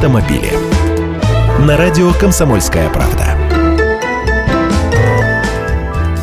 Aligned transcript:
автомобили. 0.00 0.50
На 1.66 1.76
радио 1.76 2.10
«Комсомольская 2.12 2.88
правда». 2.88 3.36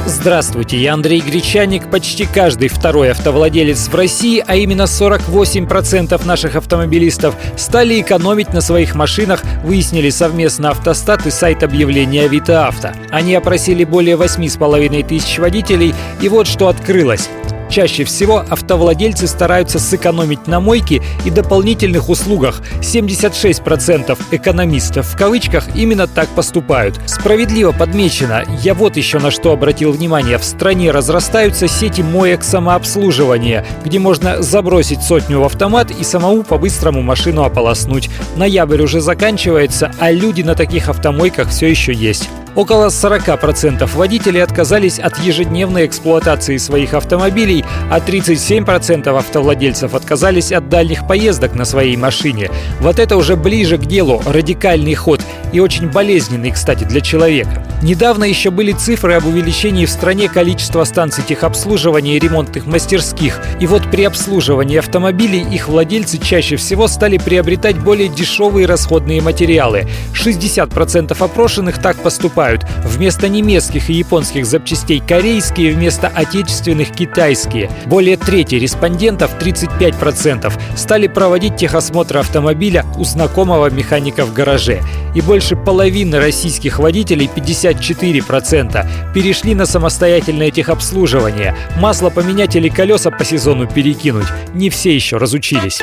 Здравствуйте, 0.08 0.78
я 0.78 0.96
Андрей 0.96 1.22
Гречаник. 1.22 1.88
Почти 1.92 2.26
каждый 2.26 2.70
второй 2.70 3.12
автовладелец 3.12 3.88
в 3.88 3.94
России, 3.94 4.44
а 4.46 4.56
именно 4.56 4.84
48% 4.84 6.26
наших 6.26 6.56
автомобилистов, 6.56 7.36
стали 7.56 8.02
экономить 8.02 8.52
на 8.52 8.62
своих 8.62 8.96
машинах, 8.96 9.44
выяснили 9.64 10.10
совместно 10.10 10.72
Автостат 10.72 11.28
и 11.28 11.30
сайт 11.30 11.62
объявления 11.62 12.24
Авито 12.24 12.66
Авто. 12.66 12.94
Они 13.12 13.36
опросили 13.36 13.84
более 13.84 14.16
8,5 14.16 15.08
тысяч 15.08 15.38
водителей, 15.38 15.94
и 16.20 16.30
вот 16.30 16.48
что 16.48 16.68
открылось. 16.68 17.30
Чаще 17.70 18.04
всего 18.04 18.46
автовладельцы 18.50 19.28
стараются 19.28 19.80
сэкономить 19.80 20.48
на 20.48 20.60
мойке 20.60 21.02
и 21.26 21.30
дополнительных 21.30 22.10
услугах. 22.10 22.62
76% 22.82 24.18
экономистов 24.32 25.08
в 25.08 25.18
кавычках 25.18 25.76
именно 25.76 26.08
так 26.08 26.28
поступают. 26.30 27.00
Справедливо 27.06 27.72
подмечено, 27.72 28.44
я 28.64 28.74
вот 28.74 28.98
еще 28.98 29.20
на 29.20 29.32
что 29.32 29.52
обратил 29.52 29.92
внимание. 29.92 30.38
В 30.38 30.44
стране 30.44 30.92
разрастаются 30.92 31.68
сети 31.68 32.02
моек 32.02 32.44
самообслуживания, 32.44 33.66
где 33.84 34.00
можно 34.00 34.42
забросить 34.42 35.02
сотню 35.02 35.42
в 35.42 35.44
автомат 35.44 35.92
и 35.92 36.04
самому 36.04 36.44
по-быстрому 36.44 37.02
машину 37.02 37.44
ополоснуть. 37.44 38.10
Ноябрь 38.36 38.82
уже 38.82 39.02
заканчивается, 39.02 39.92
а 40.00 40.12
люди 40.12 40.42
на 40.42 40.56
таких 40.56 40.90
автомойках 40.90 41.50
все 41.50 41.68
еще 41.68 41.94
есть. 41.94 42.30
Около 42.58 42.88
40% 42.88 43.88
водителей 43.96 44.42
отказались 44.42 44.98
от 44.98 45.20
ежедневной 45.20 45.86
эксплуатации 45.86 46.58
своих 46.58 46.96
автомобилей, 46.96 47.64
а 47.92 48.00
37% 48.00 49.16
автовладельцев 49.16 49.94
отказались 49.94 50.52
от 50.52 50.68
дальних 50.68 51.08
поездок 51.08 51.54
на 51.54 51.66
своей 51.66 51.96
машине. 51.98 52.50
Вот 52.80 52.98
это 52.98 53.16
уже 53.16 53.36
ближе 53.36 53.78
к 53.78 53.86
делу, 53.86 54.24
радикальный 54.26 54.96
ход 54.96 55.22
и 55.58 55.60
очень 55.60 55.90
болезненный, 55.90 56.52
кстати, 56.52 56.84
для 56.84 57.02
человека. 57.02 57.66
Недавно 57.82 58.26
еще 58.26 58.52
были 58.52 58.74
цифры 58.74 59.14
об 59.14 59.26
увеличении 59.26 59.86
в 59.86 59.90
стране 59.90 60.30
количества 60.30 60.84
станций 60.84 61.24
техобслуживания 61.24 62.16
и 62.16 62.20
ремонтных 62.20 62.68
мастерских. 62.68 63.40
И 63.60 63.66
вот 63.66 63.90
при 63.90 64.04
обслуживании 64.04 64.78
автомобилей 64.78 65.42
их 65.42 65.68
владельцы 65.68 66.20
чаще 66.20 66.58
всего 66.58 66.88
стали 66.88 67.18
приобретать 67.18 67.78
более 67.80 68.08
дешевые 68.08 68.68
расходные 68.68 69.22
материалы. 69.22 69.88
60% 70.14 71.16
опрошенных 71.20 71.82
так 71.82 71.98
поступают 71.98 72.64
вместо 72.84 73.28
немецких 73.28 73.90
и 73.90 73.94
японских 73.94 74.46
запчастей 74.46 75.00
корейские, 75.00 75.74
вместо 75.74 76.08
отечественных 76.08 76.92
китайские. 76.92 77.72
Более 77.88 78.18
трети 78.18 78.56
респондентов, 78.56 79.32
35%, 79.40 80.54
стали 80.76 81.08
проводить 81.08 81.56
техосмотр 81.56 82.18
автомобиля 82.18 82.86
у 82.98 83.04
знакомого 83.04 83.72
механика 83.72 84.24
в 84.24 84.34
гараже. 84.34 84.82
И 85.16 85.22
больше 85.48 85.64
половины 85.64 86.20
российских 86.20 86.78
водителей, 86.78 87.30
54%, 87.34 89.14
перешли 89.14 89.56
на 89.56 89.66
самостоятельное 89.66 90.52
техобслуживание. 90.52 91.56
Масло 91.78 92.10
поменять 92.10 92.58
или 92.58 92.68
колеса 92.68 93.12
по 93.12 93.24
сезону 93.24 93.66
перекинуть. 93.66 94.28
Не 94.54 94.70
все 94.70 94.94
еще 94.94 95.16
разучились. 95.16 95.80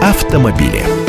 Автомобили. 0.00 1.03